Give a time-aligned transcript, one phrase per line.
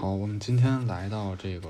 [0.00, 1.68] 好，我们今天来到这个，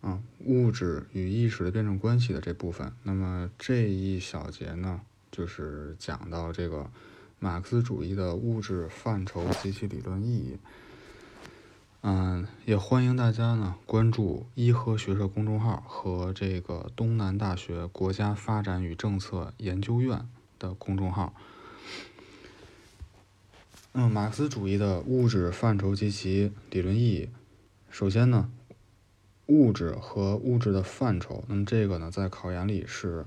[0.00, 2.92] 啊，物质与意识的辩证关系的这部分。
[3.02, 5.00] 那么这一小节呢，
[5.32, 6.88] 就是讲到这个
[7.40, 10.58] 马克思主义的物质范畴及其理论意义。
[12.02, 20.24] 嗯，也欢迎大家呢关注伊和学社公众号和这个东南大学国家发展与政策研究院
[20.60, 21.34] 的公众号。
[23.94, 27.28] 嗯，马克思主义的物质范畴及其理论意义。
[27.90, 28.50] 首先呢，
[29.48, 33.26] 物质和物质的范畴，那么这个呢，在考研里是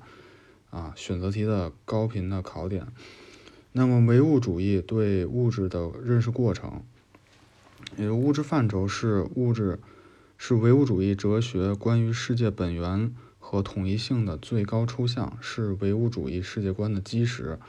[0.71, 2.87] 啊选择题的高频的考点。
[3.73, 6.81] 那么，唯物主义对物质的认识过程，
[7.95, 9.77] 也就物质范畴是物质，
[10.35, 17.59] 是唯物主义哲学关于世界本源和统一性的最高抽象，是唯物主义世界观的基石。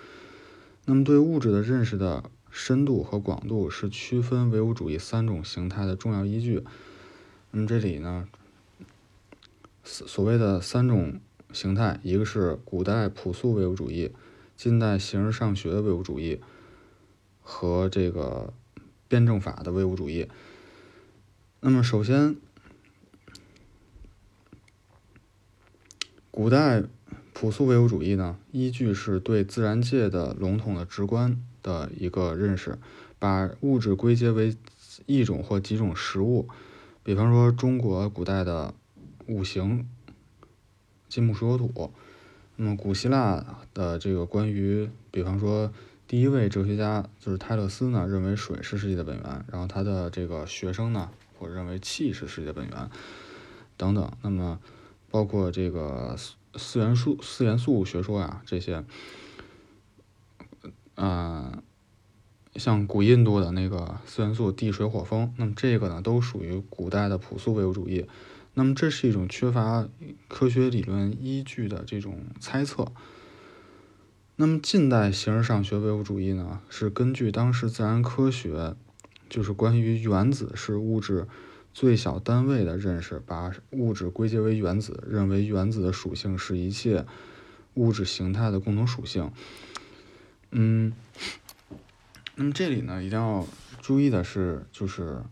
[0.86, 2.30] 那么，对物质的认识的。
[2.58, 6.64] 深度和广度是区分唯物主义三种形态的重要依据。
[7.50, 8.26] 那么这里呢，
[9.84, 11.20] 所所谓的三种
[11.52, 14.10] 形态，一个是古代朴素唯物主义，
[14.56, 16.40] 近代形而上学唯物主义，
[17.42, 18.54] 和这个
[19.06, 20.26] 辩证法的唯物主义。
[21.60, 22.36] 那么首先，
[26.30, 26.84] 古代
[27.34, 31.38] 朴素唯物主义呢，依据是对自然界的笼统的直观。
[31.66, 32.78] 的一个认识，
[33.18, 34.56] 把物质归结为
[35.06, 36.48] 一种或几种实物，
[37.02, 38.72] 比方说中国古代的
[39.26, 39.84] 五行
[41.08, 41.92] 金木水火土。
[42.54, 45.72] 那么古希腊的这个关于，比方说
[46.06, 52.90] 第一位哲学家就是泰勒斯呢，认为水是世界的本源，然后他的这个学生呢，或者认为气是世界本源
[53.76, 54.08] 等等。
[54.22, 54.60] 那么
[55.10, 56.16] 包括这个
[56.54, 58.84] 四元素四元素学说呀这些。
[60.96, 61.62] 嗯，
[62.54, 68.06] 像古印度的那个四元素地水火风，那么这个呢都属于古代的朴素唯物主义。
[68.54, 69.86] 那么这是一种缺乏
[70.28, 72.90] 科学理论依据的这种猜测。
[74.36, 78.74] 那么近代形而上学唯物主义呢，是根据当时自然科学，
[79.28, 81.26] 就是关于原子是物质
[81.74, 87.04] 最小单位的认识，把物质归结为原子，认为原子的属性是一切
[87.74, 89.30] 物质形态的共同属性。
[90.58, 90.94] 嗯，
[92.34, 93.46] 那么这里呢，一定要
[93.82, 95.22] 注意的是，就是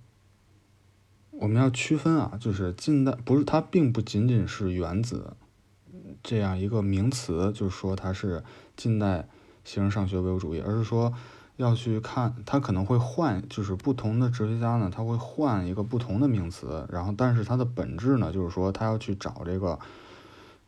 [1.31, 5.35] 我们要区分啊，就是近代不是它并不仅仅是原子
[6.23, 8.45] 这样一个名词，就是说它是
[8.77, 9.27] 近代
[9.65, 11.15] 形而上学唯物主义，而是说
[11.57, 19.79] 要去看它可能会换，就是不同的哲学家呢，他会换一个不同的名词，然后但是它的本质呢，就是说他要去找这个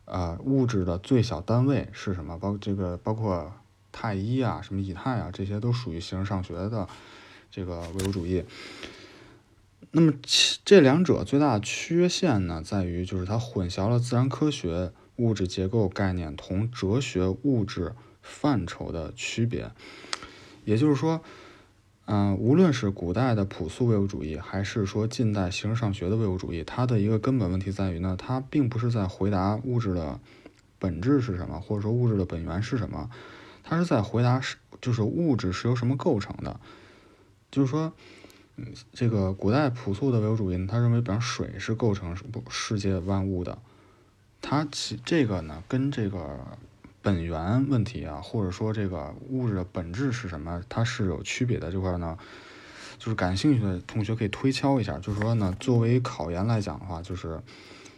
[0.06, 3.52] 呃物质的最小单位是什么，包括这个包括。
[3.98, 6.86] 太一啊，什么以太啊，这些都属于形而上学的
[7.50, 8.44] 这个唯物主义。
[9.92, 10.12] 那么
[10.66, 19.70] 这两者最大的缺陷呢，在于就是它混淆了自然科学物质结构概念同哲学物质范畴的区别。
[20.66, 21.22] 也就是说，
[22.04, 30.20] 嗯，无论是古代的朴素唯物主义，还是说近代形而上学的唯物主义，它的一个根本问题在于呢，它并不是在回答物质的
[30.78, 33.08] 本质是什么，或者说物质的本源是什么。
[33.68, 36.60] 他是在回答是，就是物质是由什么构成的？
[37.50, 37.92] 就是说，
[38.54, 43.58] 嗯，这个古代朴素的唯物主义，他认为，比方水是构成不世界万物的。
[44.40, 46.46] 他其这个呢，跟这个
[47.02, 51.72] 本源问题啊，或者说这个物质的本质是什么，它是有区别的。
[51.72, 52.16] 这块呢，
[52.98, 54.96] 就是感兴趣的同学可以推敲一下。
[54.98, 57.40] 就是说呢，作为考研来讲的话，就是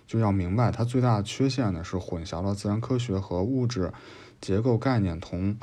[0.06, 3.92] 就要明白，它最大的缺陷呢是混淆了自然科学和物质。
[4.40, 5.56] 结构概念同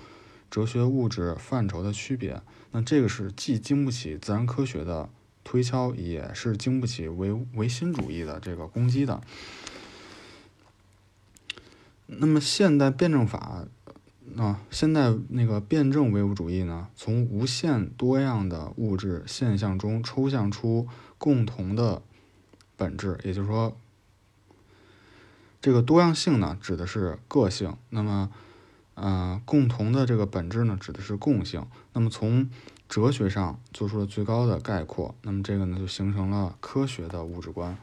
[0.49, 2.41] 哲学物质范畴的区别，
[2.71, 5.09] 那这个是既经不起自然科学的
[5.43, 9.21] 推敲，也是经不起唯唯心主义的这个攻击的。
[12.07, 13.65] 那么现代辩证法
[14.37, 20.87] 啊，现代那个辩证唯物主义呢，从无限多样的物质现象中抽象出
[21.17, 22.01] 共同的
[22.75, 23.77] 本质，也就是说，
[25.61, 27.75] 这个多样性呢，指的是个性。
[27.89, 28.29] 那么
[28.95, 31.65] 嗯，共同的这个本质呢，指的是共性。
[31.93, 32.49] 那么从
[32.87, 37.77] 哲学上做出了最高的概括，那么这个呢，就形成了科学的物质观。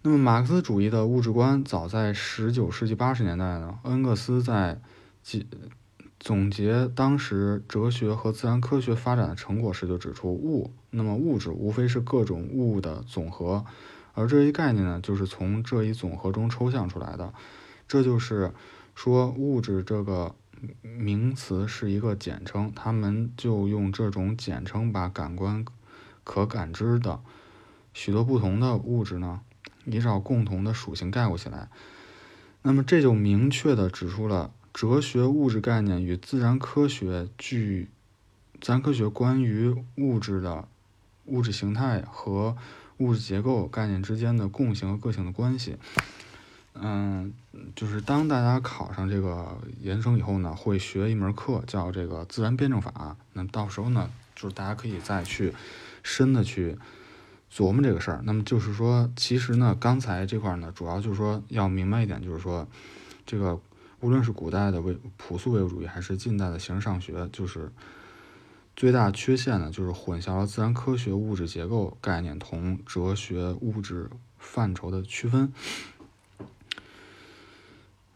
[0.00, 4.80] 那么马克思主义的物质观，早在十九世纪八十年代呢，恩格斯在
[5.22, 5.46] 记
[6.18, 13.64] 总结当时哲学和自然科学发展的成果时，就指出物，那么物质无非是各种物的总和，
[14.14, 17.34] 而这一概念呢，就是从这一总和中抽象出来的。
[17.92, 18.54] 这就是
[18.94, 20.34] 说，物质这个
[20.80, 25.62] 名词是一个简称，他们就用这种简称把感官
[26.24, 27.20] 可感知的
[27.92, 29.42] 许多不同的物质呢，
[29.84, 31.68] 依照共同的属性概括起来。
[32.62, 37.90] 那么这就明确的指出了哲学物质概念与自然科学具
[38.62, 40.66] 自然科学关于物质的
[41.26, 42.56] 物质形态和
[42.96, 45.76] 物质结构概念之间的共性和个性的关系。
[46.74, 47.32] 嗯，
[47.76, 53.16] 就是当大家考上这个研究生以后呢，会学一门课叫这个自然辩证法。
[53.34, 55.52] 那到时候呢，就是大家可以再去
[56.02, 56.76] 深的去
[57.52, 58.22] 琢磨这个事儿。
[58.24, 62.66] 那么就是说，其实呢，刚才这块呢，主要就是说要明白一点，就是说，
[63.26, 63.60] 这个
[64.00, 67.70] 无论是古代的唯朴素唯物主义，还是近代的形式上学，就是
[68.74, 74.08] 最大缺陷呢，就是混淆了自然科学物质结构概念同哲学物质
[74.38, 75.52] 范畴的区分。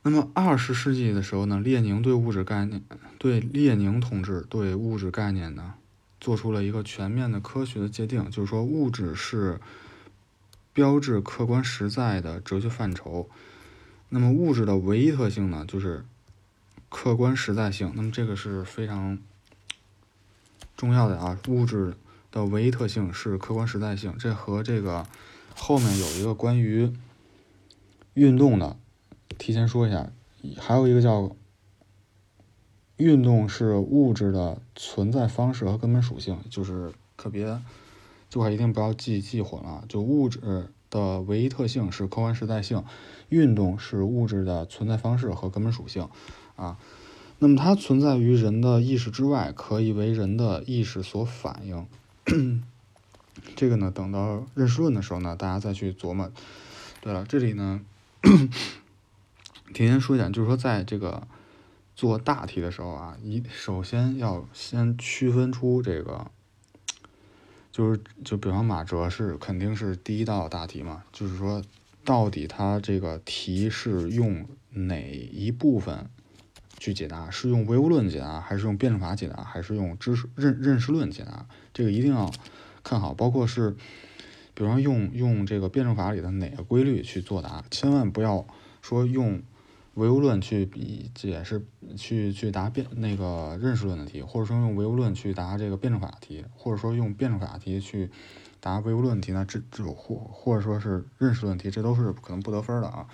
[0.08, 2.80] 那么二十世纪的时候呢，列宁对物质概念，
[3.18, 5.74] 对列宁同志对物质概念呢，
[6.20, 9.60] 做出了一个全面的科学的界定，就是说物质是
[10.72, 13.28] 标志客观实在的哲学范畴。
[14.08, 16.04] 那么物质的唯一特性呢，就是
[16.88, 17.90] 客观实在性。
[17.96, 19.18] 那么这个是非常
[20.76, 21.96] 重要的啊，物质
[22.30, 24.14] 的唯一特性是客观实在性。
[24.16, 25.04] 这和这个
[25.56, 26.92] 后面有一个关于
[28.14, 28.76] 运动的。
[29.38, 30.10] 提前说一下，
[30.58, 31.36] 还有一个叫
[32.96, 37.60] 运动是物质的存在方式和根本属性，就是可别
[38.28, 39.84] 这块一定不要记记混了。
[39.88, 42.84] 就物质的唯一特性是客观实在性，
[43.28, 46.08] 运动是物质的存在方式和根本属性
[46.56, 46.78] 啊。
[47.38, 51.86] 那么它存在于人的意识之外，可以为人的意识所反映。
[53.54, 56.32] 这个呢，等到认识论的时候呢，大家再去琢磨。
[57.02, 57.82] 对了，这里呢。
[59.74, 61.26] 提前说一下，就是说，在这个
[61.94, 66.30] 做大题的时候啊，一首先要先区分出这个，
[67.72, 71.62] 就是就比方马哲是肯定是第一道大题嘛，就是说
[72.04, 76.08] 到底它这个题是用哪一部分
[76.78, 77.30] 去解答？
[77.30, 81.46] 是用唯物论解答，还是用辩证法解答，还是用知识认认识论解答？
[81.74, 82.30] 这个一定要
[82.82, 83.76] 看好，包括是，
[84.54, 88.46] 比方用用这个辩证法里的哪个规律去作答，千万不要
[88.80, 89.42] 说用。
[89.96, 91.66] 唯物论去比解释，
[91.96, 98.10] 去去答辩那个认识论的题，或者说用唯物论去答这个辩证法题，或者说用辩证法题去
[98.60, 103.08] 答唯物论题，那这这种或或者说是认识论题，这都是可能不得分的啊。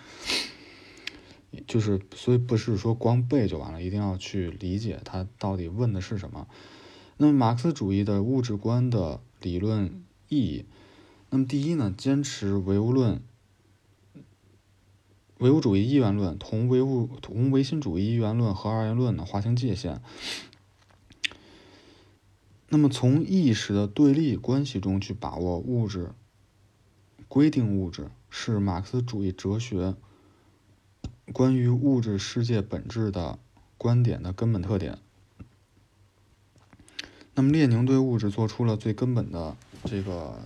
[1.69, 6.49] 就是所以不是说光背就完了，一定要去理解它到底问的是什么。
[7.17, 10.65] 那么马克思主义的物质观的理论意义，
[11.31, 13.23] 那么第一呢，坚持唯物论。
[15.43, 20.01] 唯物主义一元论同唯物同唯心主义一元论和二元论呢划清界限。
[22.69, 26.13] 那么从意识的对立关系中去把握物质，
[27.27, 29.97] 规定物质是马克思主义哲学
[31.33, 33.41] 关于物质世界本质的
[33.77, 34.97] 观点的根本特点。
[37.35, 39.57] 那么列宁对物质做出了最根本的
[39.87, 40.39] 这个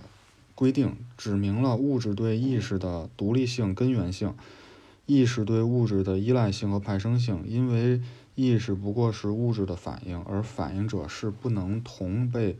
[0.55, 4.33] 规定，指明了物质对意识的独立性根源性。
[5.07, 8.01] 意识对物质的依赖性和派生性，因为
[8.35, 12.57] 意识不过是物质的反应，而反应者是不能同被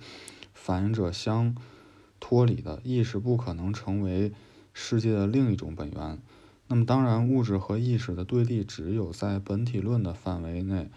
[0.54, 1.56] 反应者相
[2.20, 2.82] 脱离的。
[2.84, 4.32] 意识不可能成为
[4.74, 6.20] 世界的另一种本源。
[6.70, 10.90] 那么，当然，物质和意识的对立只有在本体论的范围内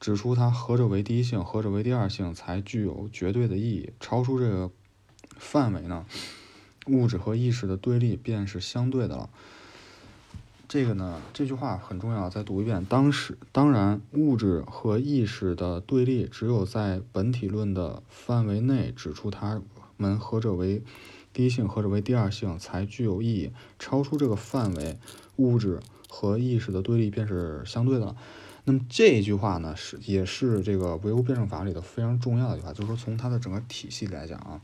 [0.00, 3.90] 指出它何者为第一性，何者为第二性，才具有绝对的意义。
[4.00, 4.70] 超出这个
[5.36, 6.04] 范围呢，
[6.88, 9.30] 物质和意识的对立便是相对的了。
[10.72, 12.82] 这个呢，这句话很重要，再读一遍。
[12.86, 19.60] 当时，当然，物质和意识的对立，只有在本体论的范围内指出它
[19.98, 20.82] 们何者为
[21.34, 23.52] 第一性，何者为第二性，才具有意义。
[23.78, 24.98] 超出这个范围，
[25.36, 28.16] 物质和意识的对立便是相对的了。
[28.64, 34.62] 那么这一句话呢，是也是这个唯物辩证法里的非常重要的一句话，就是说从它的整个体系来讲啊，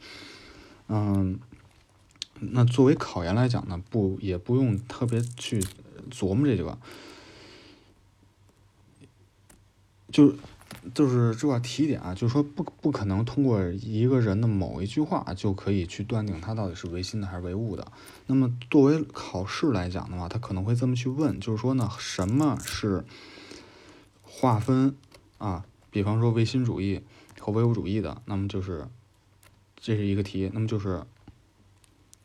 [0.89, 1.39] 嗯，
[2.41, 5.63] 那作为考研来讲呢，不也不用特别去。
[6.09, 6.79] 琢磨这句话，
[10.11, 10.35] 就
[10.95, 17.91] 就是这块提点啊，就是说不不可能通过一个人的某一句话就可以去断定他到底是唯心的还是唯物的。
[18.27, 23.05] 那么作为考试来讲的话，他可能会这么去问，就是说呢，什么是
[24.23, 24.95] 划分
[25.39, 25.65] 啊？
[25.91, 27.03] 比方说唯心主义
[27.39, 28.89] 和唯物主义的，那么就是
[29.77, 31.05] 这是一个题，那么就是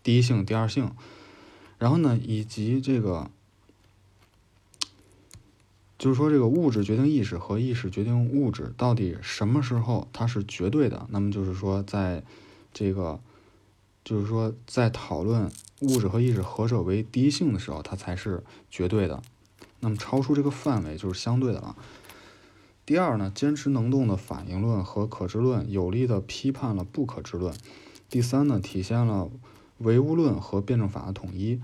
[0.04, 0.92] 第一性、第二性，
[1.80, 3.30] 然后呢，以及这个。
[5.98, 11.08] 就是说这个物质决定意识和意识决定物质，到底什么时候它是绝对的？
[11.10, 12.24] 那么就是说在
[12.74, 13.20] 这个，
[14.04, 15.50] 就是说在讨论
[15.82, 19.22] 物质和意识何者为第一性的时候，它才是绝对的。
[19.80, 21.76] 那么超出这个范围就是相对的了。
[22.86, 27.54] 第二呢，坚持能动的反应论和可知论有力的批判了不可知论。
[28.10, 29.30] 第三呢，体现了
[29.78, 31.62] 唯物论和辩证法的统一。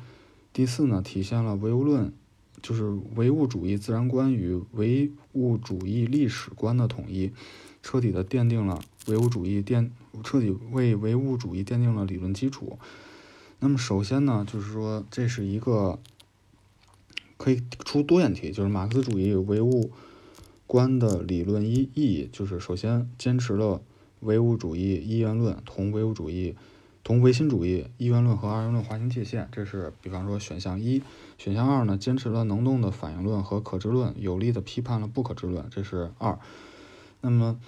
[0.53, 2.13] 第四呢，体现了唯物论，
[2.61, 2.83] 就是
[3.15, 7.31] 唯物主义自然观与唯物主义历史观的统一，
[7.81, 9.89] 彻底的奠定了唯物主义奠，
[10.23, 12.77] 彻底为唯物主义奠定了理论基础。
[13.59, 15.99] 那么首先呢，就是说这是一个
[17.37, 19.91] 可以出多眼题，就是马克思主义唯物。
[20.71, 23.81] 观的理论意意义就是，首先坚持了
[24.19, 26.53] 唯物主义一元论同唯物主义
[27.09, 31.01] 同唯心主义一元论和二元论划清界限，这是比方说选项一。
[31.39, 36.37] 选项二呢，坚持了能动的反应论和可知论，有力的批判了不可知论，这是二。
[37.21, 37.59] 那么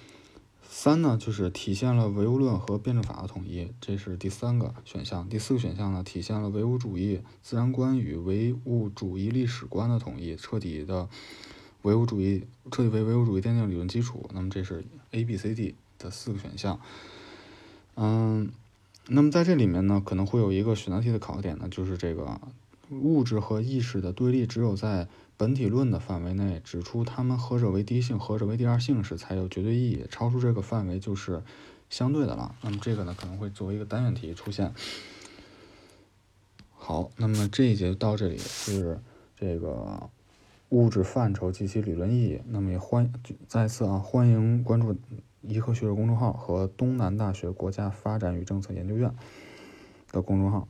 [0.61, 5.27] 三呢，就是体现了唯物论和辩证法的统一，这是第三个选项。
[5.27, 11.09] 第四个选项呢，体现了唯物主义自然观与唯物主义历史观的统一，彻底的。
[11.81, 14.29] 唯物主义彻底为唯物主义奠定理论基础。
[14.35, 16.79] 那么这是 A、B、C、D 的四个选项。
[17.95, 18.51] 嗯，
[19.07, 22.39] 那么在这里面呢，可能会有一个选择题的考点呢，就是这个
[22.89, 30.05] 物质和意识的对立，只有在本体论的范围内指出它们何者为第一性，何者为第二性时才有绝对意义。
[30.09, 31.41] 超出这个范围就是
[31.89, 32.55] 相对的了。
[32.61, 34.73] 那么这个呢，可能会作为一个单元题出现。
[36.71, 38.99] 好，那么这一节到这里是
[39.37, 40.09] 这个。
[40.71, 42.39] 物质范畴及其理论意义。
[42.47, 43.11] 那么也欢
[43.45, 44.95] 再次啊，欢迎关注
[45.41, 49.13] 颐和学社公众号和东南大学国家发展与政策研究院
[50.11, 50.67] 的公众号。